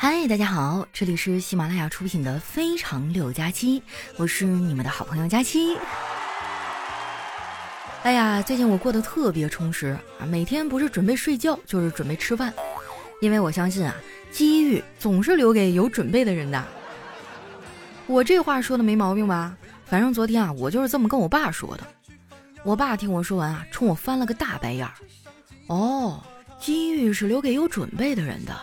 [0.00, 3.80] 嗨，大家好，这里是喜马拉雅出品的《非常六加七》，
[4.16, 5.76] 我是你们的好朋友佳期。
[8.04, 12.54] 哎呀，最近我过得特别充实啊，每天不是准备睡觉，就是准备吃饭，
[13.20, 13.92] 因为我相信啊，
[14.30, 16.64] 机遇总是留给有准备的人的。
[18.06, 19.56] 我这话说的没毛病吧？
[19.84, 21.82] 反正昨天啊，我就是这么跟我爸说的。
[22.62, 24.94] 我爸听我说完啊，冲我翻了个大白眼儿。
[25.66, 26.22] 哦，
[26.60, 28.54] 机遇是留给有准备的人的。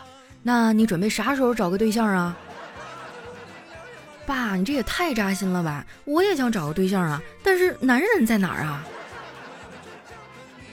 [0.47, 2.37] 那你准备啥时候找个对象啊？
[4.27, 5.83] 爸，你这也太扎心了吧！
[6.03, 8.83] 我也想找个对象啊，但是男人在哪儿啊？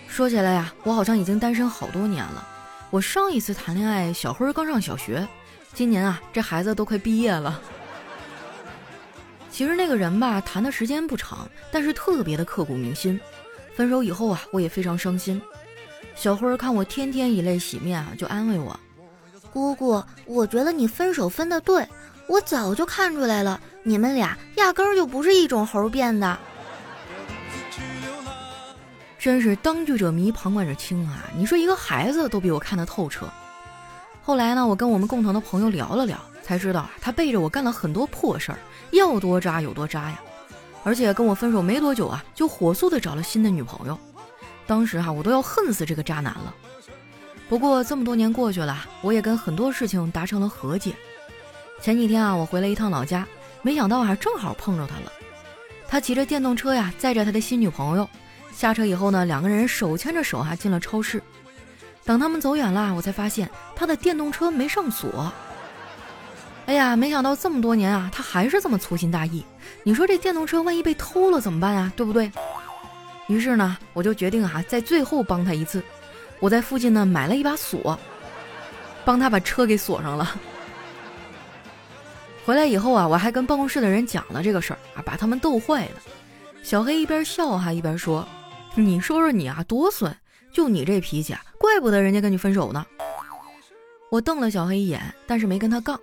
[0.06, 2.46] 说起来呀，我好像已经单身好多年了。
[2.90, 5.27] 我上一次谈恋爱，小辉刚上小学，
[5.72, 7.58] 今年啊，这孩子都快毕业了。
[9.50, 13.18] 其实那个人吧，谈的时间不长，但是特别的刻骨铭心。
[13.74, 15.41] 分手以后啊，我也非常伤心。
[16.14, 18.78] 小辉看我天天以泪洗面啊，就安慰我。
[19.52, 21.86] 姑姑，我觉得你分手分的对，
[22.27, 26.39] 我早就看出来了，你们俩压根儿就不是一种猴变的。
[29.19, 31.22] 真是当局者迷，旁观者清啊！
[31.36, 33.28] 你说一个孩子都比我看得透彻。
[34.22, 38.59] 后来呢，我跟我们共同的朋友聊了聊，才知道他背着我干了很多破事儿，
[38.91, 40.20] 要多渣有多渣呀！
[40.83, 43.97] 而且跟我分手没多久啊，就火速的找了新的女朋友。
[44.66, 46.55] 当时哈，我都要恨死这个渣男了。
[47.53, 50.95] 不过这么多年过去了，我也跟很多事情达成了和解。
[51.83, 53.28] 前几天啊，我回了一趟老家，
[53.61, 55.12] 没想到啊，正好碰着他了。
[55.86, 58.09] 他骑着电动车呀，载着他的新女朋友。
[58.55, 61.22] 下车以后呢，两个人手牵着手啊，进了超市。
[62.06, 65.31] 等他们走远了，我才发现他的电动车没上锁。
[66.64, 69.44] 哎呀，没想到这么多年啊，他还是这么粗心大意。
[69.83, 71.92] 你说这电动车万一被偷了怎么办啊？
[71.94, 72.33] 对不对？
[73.27, 75.83] 于是呢，我就决定啊，在最后帮他一次。
[76.42, 77.96] 我在附近呢买了一把锁，
[79.04, 80.36] 帮他把车给锁上了。
[82.44, 86.00] 回来以后啊，我还跟办公室的人讲了这个事儿啊，把他们逗坏了。
[86.64, 88.26] 小黑一边笑哈一边说
[88.75, 90.12] ：“你说说你啊，多损！
[90.50, 92.84] 就你这脾气啊，怪不得人家跟你分手呢。”
[94.10, 95.97] 我瞪了小黑一眼，但是没跟他杠。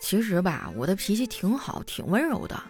[0.00, 2.60] 其实吧，我的脾气挺好，挺温柔的。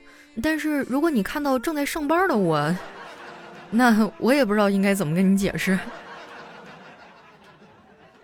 [0.43, 2.77] 但是如果你看到正在上班的我，
[3.73, 5.79] 那我也不知道应该怎么跟你解释。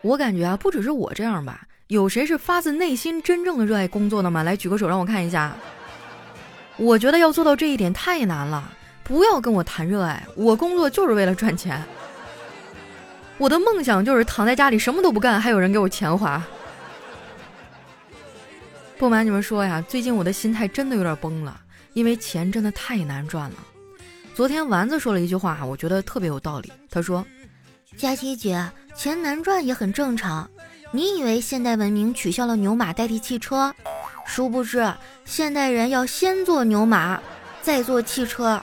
[0.03, 4.43] 我感觉啊，不只是我这样吧，有谁是发自内心真正的热爱工作的吗？
[4.43, 5.57] 来举个手让我看一下。
[6.77, 8.73] 我觉得要做到这一点太难了，
[9.03, 11.83] 不要跟我谈热爱，我工作就是为了赚钱。
[13.37, 16.43] 我的梦想就是躺在家里什么都不干，还有人给我钱花。
[18.97, 21.61] 不瞒你们说呀，最近我的心态真的有点崩了，
[21.93, 23.57] 因为钱真的太难赚了。
[24.35, 26.73] 昨天丸子说了一句话，我觉得特别有道理。
[26.91, 27.25] 他说
[27.99, 28.65] ：“佳琪姐。”
[28.97, 30.51] 钱难赚也很正常。
[30.91, 33.73] 你以为现代文明取消了牛马代替汽车，
[34.27, 34.93] 殊不知
[35.25, 37.21] 现代人要先坐牛马，
[37.63, 38.61] 再坐汽车。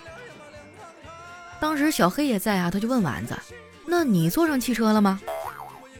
[1.57, 3.33] 当时小黑也在啊，他就问丸子
[3.87, 5.21] ：“那你坐上汽车了吗？”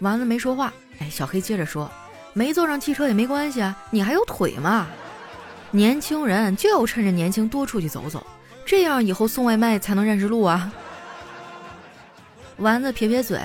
[0.02, 0.74] 丸子没说话。
[1.00, 1.90] 哎，小黑接着说
[2.34, 4.86] ：“没坐上汽车也没关系啊，你还有腿嘛。
[5.72, 8.28] 年轻人就要趁着年轻多出去走走，
[8.66, 10.74] 这样以后送外卖才能认识路啊。”
[12.58, 13.40] 丸子撇撇嘴。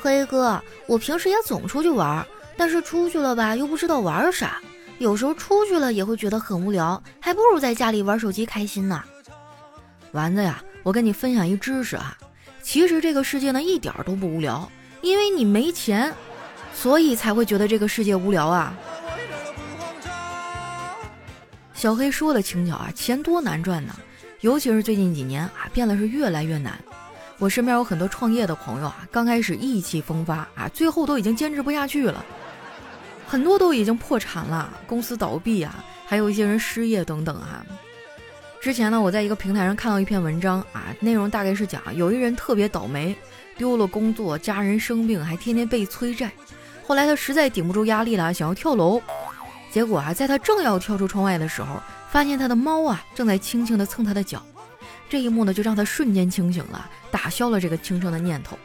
[0.00, 2.24] 黑哥，我平时也总出去玩，
[2.56, 4.60] 但是出去了吧又不知道玩啥，
[4.98, 9.02] 有时候出去了也会觉得很无聊，还不如在家里玩手机开心呢。
[10.12, 12.16] 丸子呀，我跟你分享一知识啊，
[12.62, 14.70] 其实这个世界呢一点都不无聊，
[15.02, 16.14] 因为你没钱，
[16.72, 18.72] 所以才会觉得这个世界无聊啊。
[21.74, 23.94] 小黑说的轻巧啊，钱多难赚呢，
[24.40, 26.78] 尤其是最近几年啊，变得是越来越难。
[27.38, 32.24] 我身边有很多创业的朋友啊，刚开始意气风发啊，最后都已经坚持不下去了，
[33.28, 37.64] 很多都已经破产了，公司倒闭啊，还有一些人失业等等哈。
[38.60, 43.16] 之前呢，我在一个平台上看到一篇文章啊，内容大概是讲有一人特别倒霉，
[43.56, 46.32] 丢了工作，家人生病，还天天被催债，
[46.84, 49.00] 后来他实在顶不住压力了，想要跳楼，
[49.70, 51.80] 结果啊，在他正要跳出窗外的时候，
[52.10, 54.42] 发现他的猫啊正在轻轻地蹭他的脚。
[55.08, 58.58] 这一幕呢，就让他瞬间清醒了，打消了这个轻生的念头。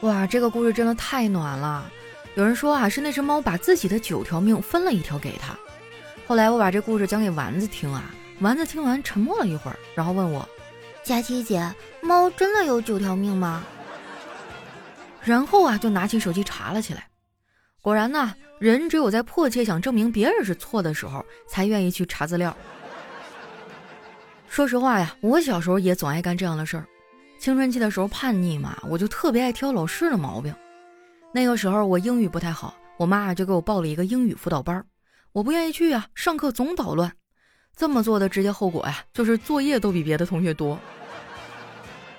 [0.00, 1.90] 哇，这个故事真的太暖了。
[2.34, 5.56] 有人说啊，是那只猫把自己的九条命分了一条给他。
[6.26, 10.48] 后来我把这故事讲给丸子听啊，丸子听完沉默了一会儿，然后问我
[11.04, 13.62] ：“佳琪姐，猫真的有九条命吗？”
[15.22, 17.08] 然后啊，就拿起手机查了起来。
[17.80, 22.56] 果然呢，人只有在迫切想证明别人是错的时候，才愿意去查资料。
[24.54, 26.86] 说实话呀，我小时候也总爱干这样的事儿。
[27.40, 30.54] 青春期的时候叛逆嘛，我就特别爱挑老师的毛病。
[31.32, 34.86] 那个时候我英语不太好，我妈就给我报了一个英语辅导班儿，
[35.32, 37.12] 我不愿意去啊，上课总捣乱。
[37.76, 40.78] 这么做的直接后果呀，就是作业都比别的同学多。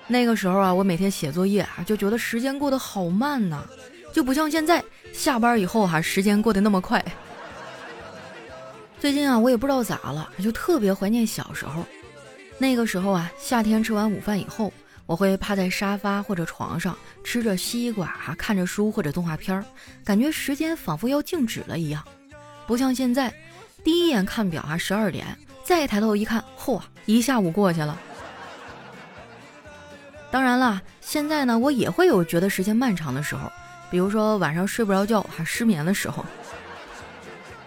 [0.06, 3.64] 那个时候啊，我每天写作业啊，就觉得时间过得好慢呐，
[4.12, 7.02] 就不像现在下班以后哈，时间过得那么快。
[9.00, 11.82] 最近啊，我也不知道咋了，就特别怀念小时候。
[12.58, 14.72] 那个时候啊，夏天吃完午饭以后，
[15.04, 19.64] 我会趴在沙发或者床上，吃着西瓜，看着书或者动画片儿，
[20.04, 22.02] 感觉时间仿佛要静止了一样。
[22.66, 23.32] 不像现在，
[23.84, 25.26] 第一眼看表啊，十二点。
[25.64, 27.98] 再抬头一看，嚯，一下午过去了。
[30.30, 33.50] 当然了，现在呢，我也会有觉得时间漫长的时候，
[33.90, 36.24] 比如说晚上睡不着觉还失眠的时候。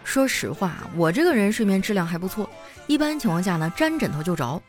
[0.03, 2.49] 说实话，我这个人睡眠质量还不错，
[2.87, 4.61] 一般情况下呢，沾枕头就着。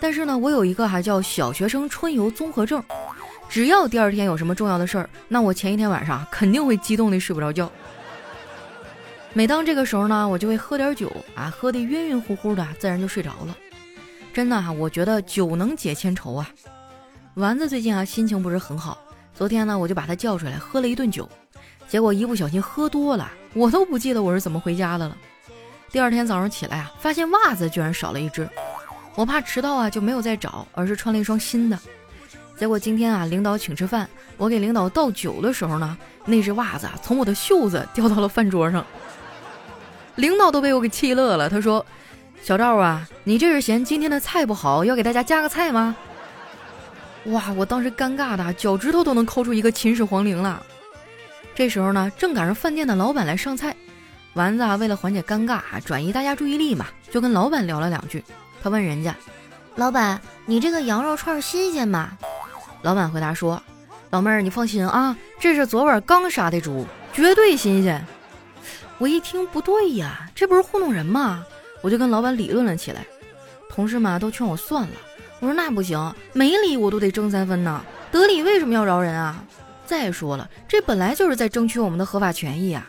[0.00, 2.82] 但是呢，我有一个还叫小学生春游综合症，
[3.48, 7.70] 只要第二天有什么重要的事儿，那我前一天晚上肯定会激动的睡不着觉。
[9.34, 13.56] 每当这个时候呢，我就会喝点酒啊，喝得晕晕乎乎的，自然就睡着了。
[14.32, 16.48] 真的哈，我觉得酒能解千愁啊。
[17.34, 18.98] 丸子最近啊心情不是很好，
[19.34, 21.28] 昨天呢我就把他叫出来喝了一顿酒，
[21.88, 25.16] 结果一不小心喝多了，我都不记得我是怎么回家的了。
[25.90, 28.48] 第二天早上起来啊，发现袜子居然少了一只，
[29.18, 31.76] 我怕迟到啊就没有再找，而是穿了一双新的。
[32.56, 38.86] 结果今天啊领导请吃饭，我给领导倒酒的时候呢，那只袜子啊从我的袖子掉到了饭桌上。
[40.14, 41.50] 领导都被我给气乐了。
[41.50, 41.84] 他说
[42.44, 45.96] ：“小赵啊，你这是嫌今天的菜不好，要给大家加个菜吗？”
[47.26, 50.62] 哇，我当时尴尬的脚趾头都能抠出一个秦始皇陵了。
[51.56, 53.74] 这时候呢，正赶上饭店的老板来上菜，
[54.34, 58.22] 丸子啊，为了缓解尴尬啊，转移大家注意力嘛，就跟老板聊了两句。
[58.62, 59.14] 他问人家
[59.76, 62.16] ：“老板，你这个羊肉串新鲜吗？”
[62.82, 63.62] 老板回答说
[64.10, 68.04] ：“老妹儿，你放心啊，这是昨晚刚杀的猪，绝对新鲜。”
[68.98, 71.44] 我一听不对呀，这不是糊弄人吗？
[71.82, 73.06] 我就跟老板理论了起来。
[73.70, 74.94] 同事们都劝我算了。
[75.38, 77.84] 我说那不行，没理我都得争三分呢。
[78.10, 79.44] 得理为什么要饶人啊？
[79.86, 82.84] 再说了，这本来就是在争取我们的合法权益啊。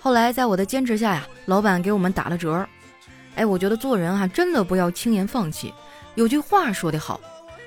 [0.00, 2.66] 后来在我的坚持下呀，老板给我们打了折。
[3.34, 5.72] 哎，我觉得做人哈，真的不要轻言放弃。
[6.14, 7.20] 有句话说得好，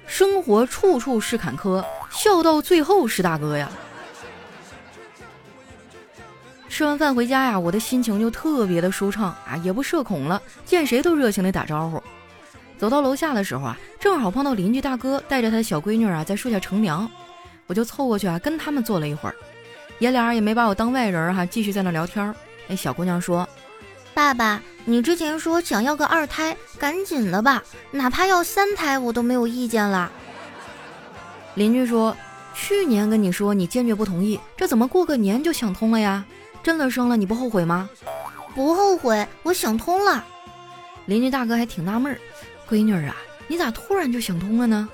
[0.06, 3.70] 生活处处是坎坷，笑到最后是大哥呀。
[6.70, 12.04] 吃完饭回家呀，我的心情就特别的舒畅啊，也不社恐了，见谁都热情的打招呼。
[12.78, 17.10] 走到楼下的时候啊，正好碰到邻居大哥带着他的小闺女啊在树下乘凉，
[17.68, 19.36] 我就凑过去啊跟他们坐了一会儿，
[20.00, 22.36] 爷俩也没把我当外人哈，继续在那聊天。
[22.68, 23.48] 那小姑娘说
[24.14, 30.12] ：“爸爸，你之前说想要个二胎，赶紧的吧，哪怕要三胎我都没有意见啦。”
[31.56, 32.16] 邻居说
[32.54, 36.24] ：“去年跟你说你坚决不同意，这怎么过个年就想通了呀？”
[36.62, 37.90] 真的生了你不后悔吗？
[38.56, 40.24] 不后悔，我想通了。
[41.06, 42.18] 邻居大哥还挺纳闷儿，
[42.68, 43.16] 闺女儿啊，
[43.48, 44.90] 你咋突然就想通了呢？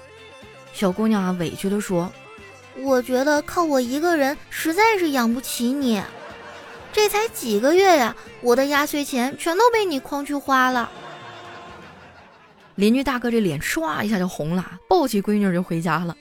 [0.73, 2.11] 小姑娘啊委屈地说
[2.79, 6.01] ：“我觉得靠我一个人实在是养不起你，
[6.93, 10.89] 这才几个月呀，我的压岁钱全都被你诓去花了。”
[12.75, 16.15] 邻居大哥这脸唰一下就红了，抱起闺女就回家了。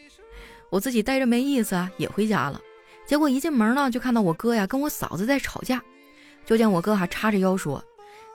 [0.68, 2.60] 我自己待着没意思啊，也回家了。
[3.06, 5.82] 结果一进门呢，就看到我哥呀跟我嫂子在吵架，
[6.46, 7.82] 就见我哥还叉着腰说：“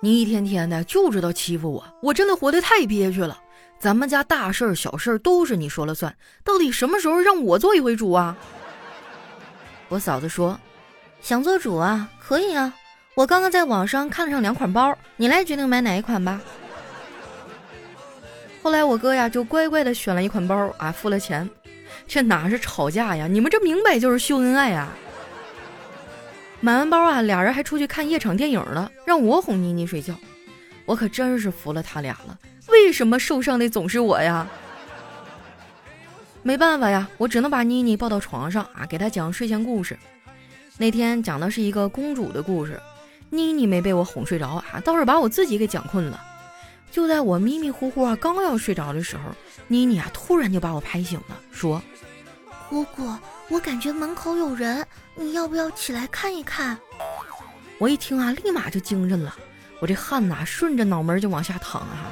[0.01, 3.39] 你一天天的就知道欺负我，我真的活得太憋屈了。
[3.79, 6.13] 咱们家大事儿小事儿都是你说了算，
[6.43, 8.35] 到底什么时候让我做一回主啊？”
[9.87, 10.59] 我嫂子说
[11.25, 12.71] ：“想做主啊，可以啊。
[13.15, 16.39] 我刚刚在网上看了上两款包，你来决定买哪一款吧。
[18.61, 21.49] ”后来我哥呀就乖乖的选了一款包啊，付了钱。
[22.05, 23.25] 这哪是吵架呀？
[23.25, 24.87] 你们这明摆就是秀恩爱呀！
[26.61, 30.13] 买完包啊，俩人还出去看夜场电影了，让我哄妮妮睡觉。
[30.85, 32.37] 我可真是服了他俩了。
[32.67, 34.47] 为什么受伤的总是我呀？
[36.43, 39.97] 没办法呀，我只能把妮妮抱到床上啊，给她讲睡前故事。
[40.77, 42.79] 那天讲的是一个公主的故事，
[43.29, 46.21] 妮妮没被我哄睡着啊，倒是把我自己给讲困了。
[46.91, 49.23] 就在我迷迷糊糊啊，刚要睡着的时候，
[49.67, 51.81] 妮妮啊突然就把我拍醒了，说
[52.69, 53.09] ：“姑姑，
[53.49, 56.77] 我感觉门口有人，你要不要起来看一看？”
[57.79, 59.33] 我一听啊，立马就精神了，
[59.79, 62.11] 我这汗呐顺着脑门就往下淌啊。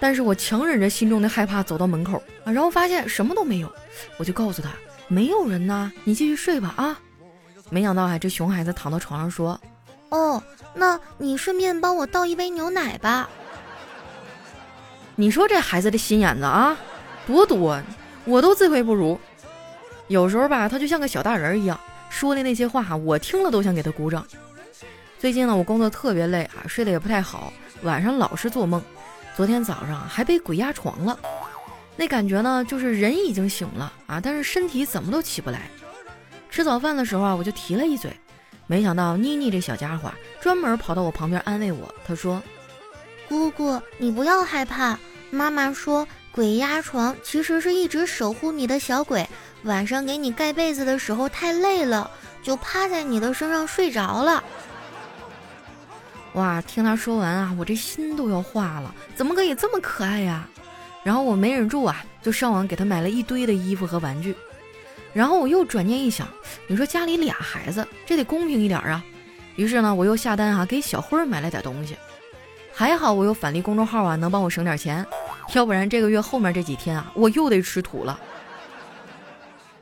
[0.00, 3.72] 但是我强忍着心中的害怕走到门口啊，然后发现什么都没有，
[4.16, 4.70] 我就告诉他
[5.06, 7.00] 没有人呐，你继续睡吧啊。
[7.70, 9.58] 没想到啊，这熊孩子躺到床上说
[10.10, 10.42] ：“哦，
[10.74, 13.30] 那你顺便帮我倒一杯牛奶吧。”
[15.16, 16.76] 你说这孩子的心眼子啊，
[17.26, 17.80] 多多，
[18.24, 19.18] 我都自愧不如。
[20.08, 24.26] 有时候吧，他就像个小大人一样，说的那些话，我听了都想给他鼓掌。
[25.18, 28.82] 最近呢，我工作特别累啊，睡得也不太好，晚上老是做梦。
[29.36, 31.16] 昨天早上还被鬼压床了，
[31.96, 35.70] 那感觉呢，就是人已经醒了啊，但是身体怎么都起不来。
[36.50, 38.12] 吃早饭的时候啊，我就提了一嘴，
[38.66, 42.42] 没想到妮妮这小家伙专门跑到我旁边安慰我，她说
[43.28, 44.98] ：“姑姑，你不要害怕，
[45.30, 49.28] 妈妈说鬼压床其实是一直守护你的小鬼，
[49.62, 52.10] 晚上给你盖被子的时候太累了，
[52.42, 54.42] 就趴在你的身上睡着了。”
[56.34, 60.48] 哇，听他说完啊，我这心都要化了，怎么可以这么可爱呀？
[61.02, 64.36] 然后我没忍住啊，就上网给他买了一堆的衣服和玩具。
[65.12, 66.26] 然后我又转念一想，
[66.66, 69.04] 你说家里俩孩子，这得公平一点啊。
[69.56, 71.96] 于是呢，我又下单啊，给小辉买了点东西。
[72.72, 75.04] 还好我有返利公众号啊，能帮我省点钱，
[75.54, 78.18] 要不然这个月后面这几天啊，我又得吃土了。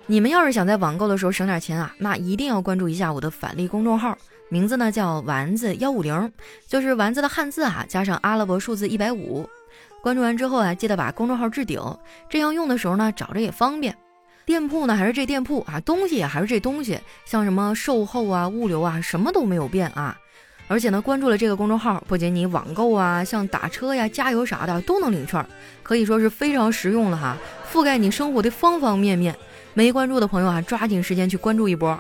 [0.06, 4.16] 你们要是想在网购的时候省点钱啊，那一定要关注一下我的返利公众号。
[4.48, 6.32] 名字呢叫丸子幺五零，
[6.66, 9.46] 就是丸子的汉字啊，加上阿拉伯数字一百五。
[10.02, 11.78] 关注完之后啊，记得把公众号置顶，
[12.30, 13.94] 这样用的时候呢，找着也方便。
[14.48, 20.16] 店铺呢还是这店铺啊，东西也还是这东西，像什么售后啊、物流啊，什么都没有变啊。
[20.68, 25.44] 而且呢，关注了这个公众号，不仅你网购啊，像打车呀、加油啥的都能领券，
[25.82, 27.36] 可以说是非常实用了哈，
[27.70, 29.36] 覆盖你生活的方方面面。
[29.74, 31.98] 没关注的朋友啊，抓紧时间去关注一波。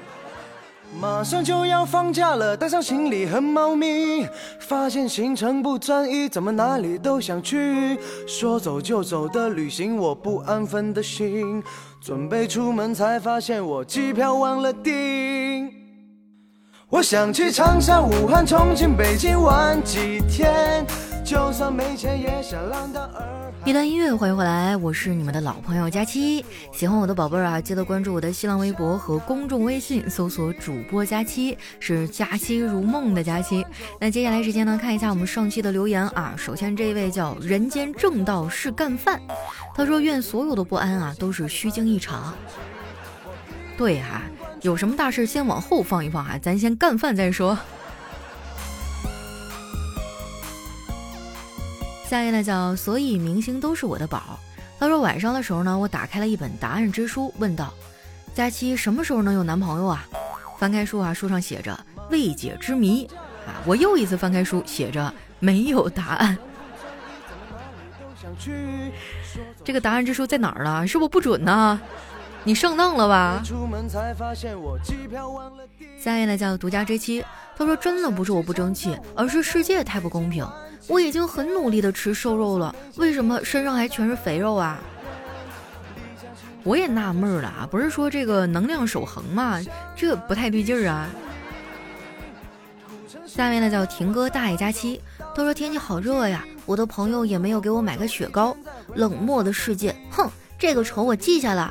[0.98, 4.26] 马上就要放假了，带上行李和猫咪，
[4.58, 7.98] 发现行程不专一，怎么哪里都想去。
[8.26, 11.62] 说走就走的旅行，我不安分的心，
[12.08, 15.70] 准备出门才发现我机票忘了订。
[16.88, 20.86] 我想去长沙、武汉、重庆、北京玩几天，
[21.22, 23.47] 就算没钱也想浪到洱。
[23.64, 26.44] 一段音乐，欢迎回来，我是你们的老朋友佳期。
[26.72, 33.66] 喜欢我的宝贝儿啊，记得关注我的新浪微博和公众微信，搜索主播佳期，是佳期如梦的佳期。
[34.00, 36.34] 那接下来时间呢，看一下我们上期的留言啊。
[36.36, 39.20] 首先这一位叫人间正道是干饭，
[39.74, 42.34] 他说愿所有的不安啊都是虚惊一场。
[43.76, 44.22] 对哈，
[44.62, 47.58] 有什么大事先往后放一放哈，咱先干饭再说。
[52.08, 54.40] 下一呢叫，所以明星都是我的宝。
[54.80, 57.70] 他说晚上的时候呢，我打开了一本答案之书，问道：
[58.34, 60.08] 佳期什么时候能有男朋友啊？
[60.58, 61.78] 翻开书啊，书上写着
[62.10, 63.04] 未解之谜
[63.46, 63.60] 啊。
[63.66, 66.38] 我又一次翻开书，写着没有答案。
[69.62, 70.86] 这个答案之书在哪儿了？
[70.86, 71.78] 是不不准呢？
[72.48, 73.42] 你上当了吧？
[75.98, 77.22] 下一位呢叫独家追妻。
[77.54, 80.48] 他说真的不是我不争气，而是世界太不公平。
[80.86, 84.78] 我已经很努力的吃瘦肉了，为什么身上还全是肥肉啊？
[86.62, 89.60] 我也纳闷了啊，不是说这个能量守恒吗？
[89.94, 91.06] 这不太对劲儿啊。
[93.26, 95.02] 下面呢叫婷哥大爷佳期，
[95.36, 98.56] 他说天气好热呀，我的朋友也没有给我买个雪糕。
[98.94, 100.26] 冷漠的世界，哼，
[100.58, 101.70] 这个仇我记下了。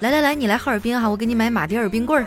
[0.00, 2.26] 来来来，你来哈尔滨哈，我给你买马迭尔冰棍儿。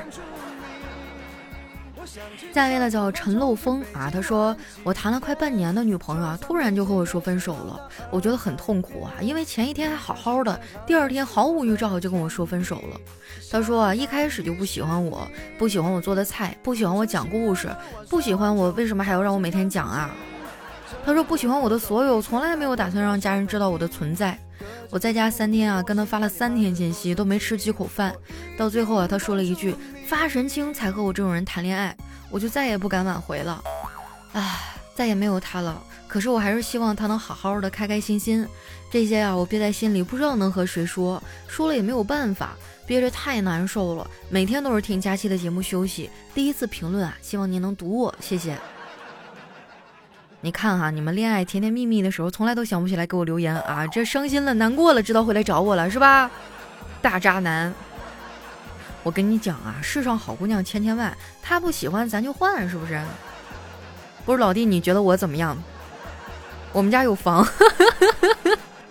[2.54, 13.00] 下一位呢叫陈漏风啊，他说我谈了快半年的女朋友啊，突然就和我说分手了，我觉得很痛苦啊，因为前一天还好好的，第二天毫无预兆就跟我说分手了。
[13.52, 15.28] 他说啊，一开始就不喜欢我，
[15.58, 17.76] 不喜欢我做的菜，不喜欢我讲故事，
[18.08, 20.12] 不喜欢我，为什么还要让我每天讲啊？
[21.04, 24.38] 他说不喜欢我的所有，从来没有打算让家人知道我的存在。
[24.90, 28.14] 我在家三天啊，跟他发了三天信息，都没吃几口饭，
[28.58, 29.76] 到最后啊，他说了一句
[30.08, 31.96] 发神经才和我这种人谈恋爱。
[32.30, 33.64] 我就再也不敢挽回了，
[34.32, 34.60] 唉，
[34.96, 35.82] 再也没有他了。
[36.08, 38.48] 可是我还是希望他能好好的，开开心心。
[38.92, 42.56] 这些啊，我憋在心里，不知道能和谁说，说了也没有办法，
[42.88, 44.10] 憋着太难受了。
[44.30, 46.10] 每天都是听佳期的节目休息。
[46.34, 48.58] 第一次评论啊，希望您能读我，谢谢。
[50.44, 56.30] 你看哈，你们恋爱甜甜蜜蜜的时候，从来都想不起来给我留言啊，这伤心了、难过了，知道会来找我了是吧？
[57.02, 57.74] 大渣男。
[59.04, 63.02] 我跟你讲啊，世上好姑娘千千万，他不喜欢咱就换，是不是？
[64.26, 65.58] 不是老弟，你觉得我怎么样？
[66.74, 67.48] 我们家有房。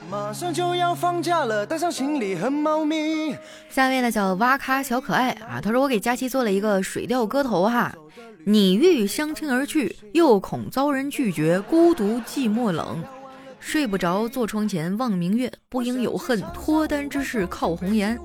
[0.09, 3.37] 马上就要放假了，带上行李和猫咪。
[3.69, 7.95] 下一位呢叫哇咔小可爱啊，他说我给佳期做了一个水调歌头哈，
[8.45, 13.01] 你欲相亲而去，又恐遭人拒绝，孤独寂寞冷，
[13.61, 18.19] 睡不着坐窗前望明月，不应有恨脱单之事靠红颜。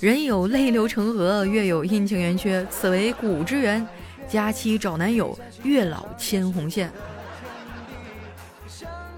[0.00, 3.86] 人有泪流成河，月有阴晴圆缺，此为古之缘。
[4.28, 6.90] 佳期找男友，月老牵红线。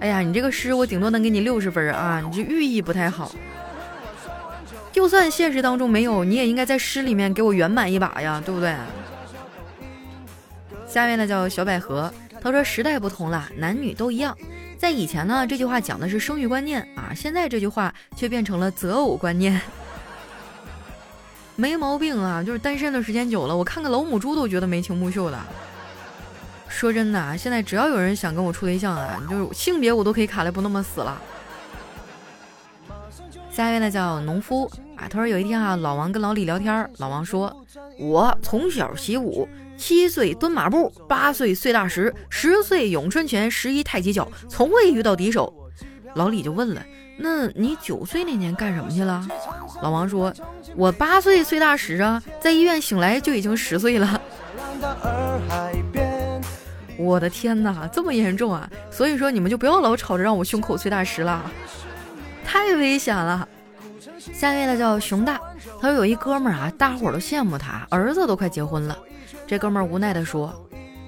[0.00, 3.32] 哎呀，你这个诗我顶多能给你六十分啊，你这寓意不太好。
[4.90, 8.74] 就算现实当中没有，你也应该在诗里面给我圆满一把呀，对不对？
[10.92, 14.36] 下面呢叫小百合，他说时代不同了，男女都一样。
[14.76, 19.58] 在以前呢，这句话讲的是生育观念啊，现在这句话却变成了择偶观念。
[21.56, 25.38] 没毛病啊，就是单身的时间久了，我看个老母猪都觉得眉清目秀的。
[26.68, 31.18] 说真的啊，现在只要有人想跟我处对象啊，就是性别我都可以卡的不那么死了。
[33.50, 37.64] 下一位呢叫农夫啊，他说有一天啊，老王跟老李聊天，老王说
[37.98, 45.52] ：“我从小习武，七岁蹲马步，八岁碎大石，十岁咏春拳，十一太极脚，从未遇到敌手。”
[46.14, 46.82] 老李就问了
[47.18, 49.26] ：“那你九岁那年干什么去了？”
[49.82, 50.32] 老王说
[50.76, 54.20] ：“我八岁碎大石啊，在医院醒来就已经十岁了。”
[56.98, 58.70] 我的天哪，这么严重啊！
[58.90, 61.50] 所以说你们就不要老吵着让我胸口碎大石了。
[62.44, 63.48] 太危险了！
[64.32, 65.40] 下一位呢叫熊大，
[65.80, 68.96] 他说有一哥们儿啊，大伙儿都羡慕他，儿子都快结婚了。
[69.46, 70.54] 这哥们儿无奈地说：“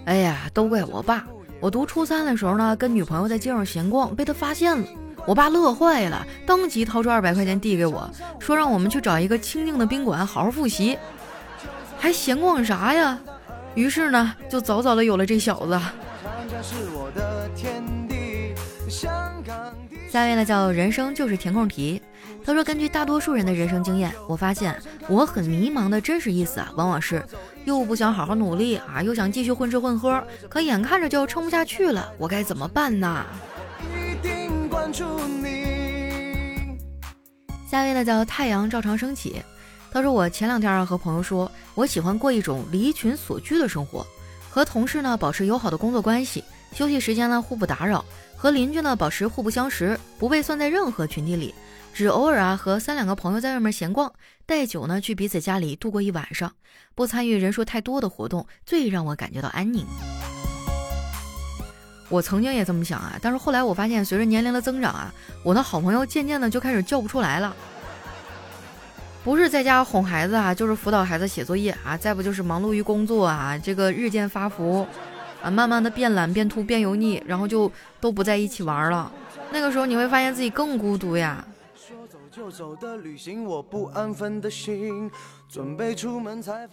[0.05, 1.25] 哎呀，都怪我爸！
[1.61, 4.85] 我读初三的时候呢，跟女朋友在街上闲逛，被他发现了。
[5.27, 10.99] 我爸乐坏了，当即掏出二百块钱递给我，说让我们去找一个清静的宾馆好好复习。
[11.99, 13.19] 还闲逛啥呀？
[13.75, 15.81] 于是呢，就早早的有了这小子。”
[20.11, 22.01] 下一位呢叫人生就是填空题。
[22.47, 27.25] 他说，根据大多数人的人生经验，我发现我很迷茫的真实意思啊，往往是
[27.65, 33.25] 又不想好好努力啊，又想继续混吃混喝，可眼看着就撑不下去了，我该怎么办呢？
[37.67, 39.43] 下一位呢叫太阳照常升起。
[39.91, 44.07] 他说，我前两天啊和朋友说，我喜欢过一种离群所居的生活，
[44.51, 48.05] 和同事呢保持友好的工作关系，休息时间呢互不打扰。
[48.45, 51.55] 和邻居呢保持互不相识，不被算在任何群体里，
[51.95, 54.13] 只偶尔啊和三两个朋友在外面闲逛，
[54.45, 56.53] 带酒呢去彼此家里度过一晚上，
[56.95, 59.87] 不参与人数太多的活动，最让我感觉到安宁。
[62.11, 65.11] 我曾经也这么想啊，但是后来我发现，随着年龄的增长啊，
[65.43, 67.57] 我的好朋友渐渐的就开始叫不出来了，
[69.25, 74.87] 不是在家哄孩子啊，就是辅导孩子写作业啊，再不就是忙碌于工作啊，这个日渐发福。
[75.45, 79.13] 啊，慢慢的变懒、变秃、变油腻，然后就都不在一起玩了。
[79.53, 81.45] 那个时候你会发现自己更孤独呀。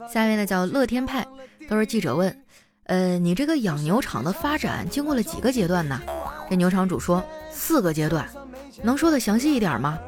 [0.10, 1.28] 下面呢叫乐天派，
[1.68, 2.44] 都是记者问，
[2.86, 6.02] 呃，你这个养牛场的发展经过了几个阶段呢？
[6.50, 8.26] 这牛场主说四个阶段，
[8.82, 10.00] 能说的详细一点吗？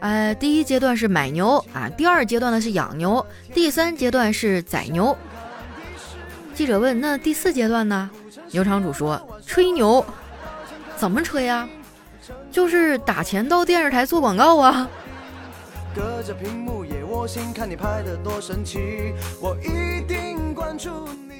[0.00, 5.16] 呃，第一阶段是买牛啊，第二阶段呢是养牛，第三阶段是宰牛。
[6.54, 8.08] 记者问：“那第四阶段呢？”
[8.52, 10.04] 牛场主说：“吹牛，
[10.96, 11.68] 怎么吹呀？
[12.50, 14.88] 就是打钱到电视台做广告啊。”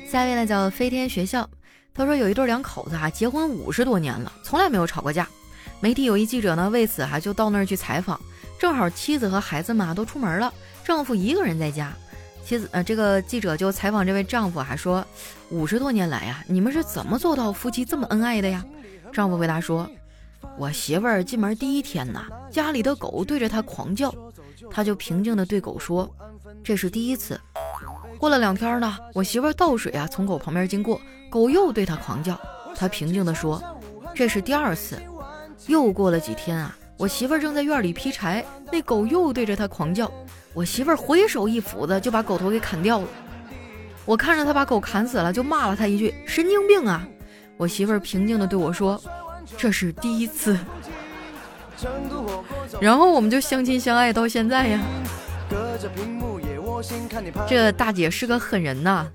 [0.08, 1.48] 下一位呢叫飞天学校，
[1.94, 5.28] 他说有一对两口子啊，结婚五十多年了，从来没有吵过架。
[5.80, 8.20] 媒体有一记者呢，为此哈就到那儿去采访，
[8.58, 10.52] 正好妻子和孩子们都出门了，
[10.84, 11.92] 丈夫一个人在家。
[12.44, 15.04] 妻子呃，这个记者就采访这位丈夫，还说
[15.48, 18.62] 五十多年来呀，你们是怎么做到夫妻这么恩爱的呀？
[19.12, 19.88] 丈夫回答说
[20.58, 24.14] ：“我媳妇儿进门第一天呐，家里的狗对着他狂叫，
[24.70, 26.08] 他就平静地对狗说，
[26.62, 27.40] 这是第一次。
[28.18, 32.38] 过了两天呢，我媳妇儿倒水啊，从狗旁边经过，狗又对他狂叫，
[32.76, 33.62] 他平静地说，
[34.14, 35.00] 这是第二次。
[35.66, 40.12] 又过了几天啊，我媳妇儿正在院里劈柴，那狗又对着他狂叫。”
[40.54, 43.08] 我媳妇儿回手一斧子就把狗头给砍掉了，
[44.04, 47.06] 我看着他把狗砍死了，就骂了他一句神经病啊！
[47.56, 49.00] 我媳妇儿平静的对我说
[49.58, 50.56] ：“这是第一次。”
[52.80, 54.80] 然后我们就相亲相爱到现在呀。
[57.48, 59.06] 这大姐是个狠人呐。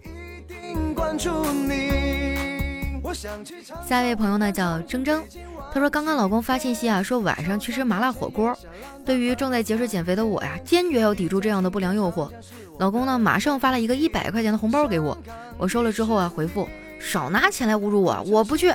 [3.88, 5.22] 下一位朋友呢叫铮铮。
[5.72, 8.58] 她说：“刚刚老公发信息啊，说晚上去吃麻辣火锅。
[9.06, 12.28] 对于正在节食减肥的我呀，坚决要抵住这样的不良诱惑。
[12.80, 15.16] 老公呢，马上发了一个一百块钱的红包给我。
[15.58, 16.68] 我收了之后啊，回复：
[17.00, 18.74] 少拿钱来侮辱我，我不去。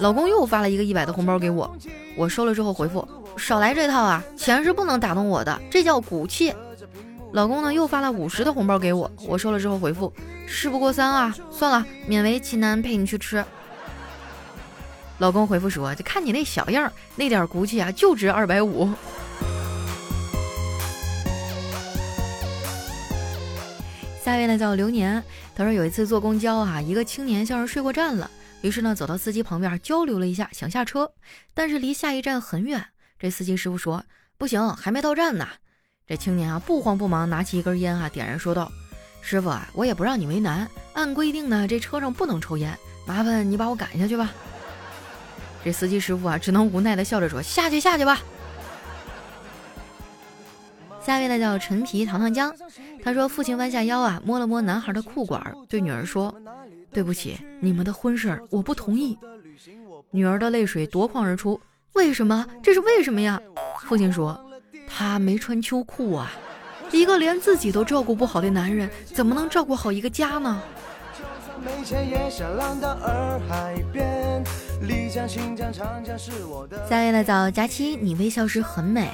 [0.00, 1.74] 老公又发了一个一百的红包给我。
[2.16, 6.52] 我收了之后回复：少来这套啊，钱是不能打动我的，这叫骨气。
[7.32, 9.10] 老公呢，又发了五十的红包给我。
[9.26, 10.12] 我收了之后回复：
[10.46, 13.42] 事不过三啊，算了，勉为其难陪你去吃。”
[15.18, 18.88] 老公回复说：“就看你那小样，那点骨气啊，就值二百五。”
[24.22, 25.22] 下一位呢叫流年，
[25.56, 31.10] 他说有一次坐公交啊，一个青年像是睡过站了，于是呢走到司机旁边交流了一下，想下车，
[31.52, 32.84] 但是离下一站很远。
[33.18, 34.04] 这司机师傅说
[34.38, 35.48] ：“不行，还没到站呢。”
[36.06, 38.70] 这青年啊不慌不忙拿起一根烟啊点燃说道
[39.20, 44.30] ：“师傅啊，我也不让你为难，按规定呢这车上不能抽烟，麻烦你把我赶下去吧。”
[45.68, 48.22] 这司机师傅啊只能无奈的笑着说：“下去下去吧。”
[51.04, 52.50] 下一位呢叫陈皮糖糖浆，
[53.04, 56.34] 他说父亲弯下腰啊摸了摸男孩的裤管，对女儿说
[56.90, 59.18] ：“对不起，你们的婚事我不同意。”
[60.10, 61.60] 女儿的泪水夺眶而出
[61.92, 62.46] ：“为什么？
[62.62, 63.38] 这是为什么呀？”
[63.84, 64.42] 父亲说
[64.88, 66.32] ：“他没穿秋裤啊，
[66.92, 70.62] 一个连自己都照顾不好的男人，怎么能照顾好一个家呢？”
[71.12, 74.27] 就算没钱也想浪到洱海边
[76.88, 79.10] 下一位来找佳期，你微笑时很美。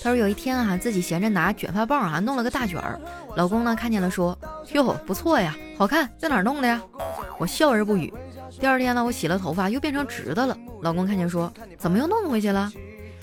[0.00, 3.00] 他说有一天啊，自己闲着拿卷发棒啊弄了个大卷儿，
[3.34, 4.38] 老公呢看见了说
[4.72, 6.80] ：“哟，不错呀，好看，在哪儿弄的呀？”
[7.38, 8.12] 我笑而不语。
[8.60, 12.70] 第二天呢，我洗了头发又变成直的了，老公看见说：“怎么又弄回去了？”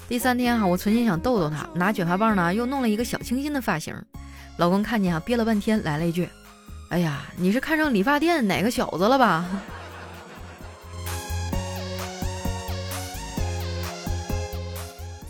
[0.10, 3.96] 第三天哈，我存心想逗逗他，拿卷发棒呢又弄了一个小清新的发型，
[4.58, 6.28] 老公看见啊憋了半天来了一句
[6.90, 9.46] ：“哎呀，你是看上理发店哪个小子了吧？”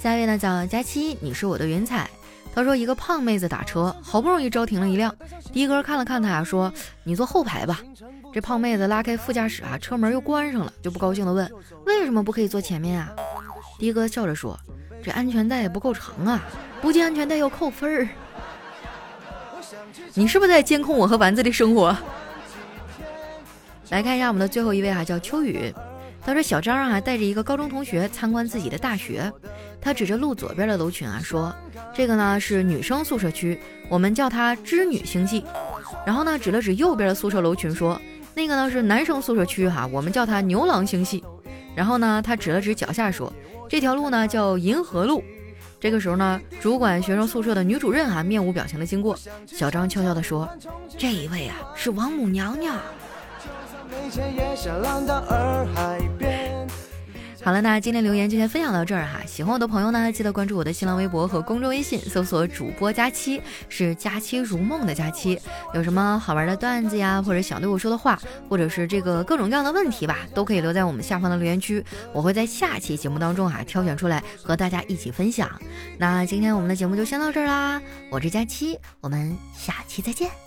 [0.05, 2.07] 下一位呢叫佳期，你是我的云彩。
[2.53, 5.11] 他说一个胖妹子打车，好不容易招停了一辆，
[5.51, 6.71] 的哥看了看他，说
[7.03, 7.79] 你坐后排吧。
[8.31, 11.51] 这胖妹子拉开副驾驶啊，车门又关上了，就不高兴的问
[11.87, 13.11] 为什么不可以坐前面啊？
[13.79, 14.55] 的哥笑着说
[15.03, 16.39] 这安全带也不够长啊，
[16.83, 18.07] 不系安全带要扣分儿。
[20.13, 21.97] 你是不是在监控我和丸子的生活？
[23.89, 25.73] 来看一下我们的最后一位哈，叫秋雨。
[26.25, 29.31] 他说小张啊带着一个高中同学参观自己的大学，
[29.79, 31.55] 他指着路左边的楼群啊说
[31.93, 33.59] ：“这个呢是女生宿舍区，
[33.89, 35.45] 我们叫它织女星系。”
[36.03, 38.01] 然后呢指了指右边的宿舍楼群说
[38.33, 41.23] ：“那个呢是男生宿舍区哈，我们叫它牛郎星系。”
[41.75, 43.31] 然后呢他指了指脚下说
[43.69, 45.23] ：“这条路呢叫银河路。”
[45.79, 50.49] 这个时候呢主管学生宿舍的女主任啊面无表情的经过，小张悄悄地说
[50.97, 52.75] ：“这一位啊是王母娘娘。”
[57.45, 59.19] 好了，那今天留言就先分享到这儿哈。
[59.27, 65.39] 喜欢我的朋友呢，记得关注我的新浪微博和公众微信，搜索主播佳期，是佳期如梦的佳期。
[65.75, 75.47] 有什么好玩的段子呀，或者想对我说的话，或者是这个各种各样的问题吧，都可以留在我们下方的留言区，我会在下期节目当中哈挑选出来和大家一起分享。
[75.99, 77.79] 那今天我们的节目就先到这儿啦，
[78.09, 80.44] 我是佳期，我们下期再见。